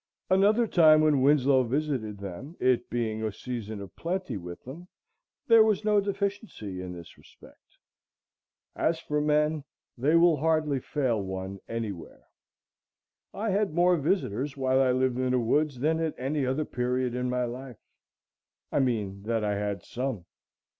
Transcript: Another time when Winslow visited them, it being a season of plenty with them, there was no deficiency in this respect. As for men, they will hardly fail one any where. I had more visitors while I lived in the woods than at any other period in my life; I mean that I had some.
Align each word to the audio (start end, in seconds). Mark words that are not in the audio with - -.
Another 0.31 0.65
time 0.65 1.01
when 1.01 1.21
Winslow 1.21 1.61
visited 1.61 2.17
them, 2.17 2.57
it 2.59 2.89
being 2.89 3.21
a 3.21 3.31
season 3.31 3.79
of 3.79 3.95
plenty 3.95 4.35
with 4.35 4.63
them, 4.63 4.87
there 5.45 5.63
was 5.63 5.85
no 5.85 6.01
deficiency 6.01 6.81
in 6.81 6.91
this 6.91 7.19
respect. 7.19 7.77
As 8.75 8.99
for 8.99 9.21
men, 9.21 9.63
they 9.95 10.15
will 10.15 10.37
hardly 10.37 10.79
fail 10.79 11.21
one 11.21 11.59
any 11.69 11.91
where. 11.91 12.25
I 13.31 13.51
had 13.51 13.75
more 13.75 13.95
visitors 13.95 14.57
while 14.57 14.81
I 14.81 14.91
lived 14.91 15.19
in 15.19 15.33
the 15.33 15.39
woods 15.39 15.79
than 15.81 15.99
at 15.99 16.15
any 16.17 16.47
other 16.47 16.65
period 16.65 17.13
in 17.13 17.29
my 17.29 17.45
life; 17.45 17.77
I 18.71 18.79
mean 18.79 19.21
that 19.27 19.43
I 19.43 19.53
had 19.53 19.83
some. 19.85 20.25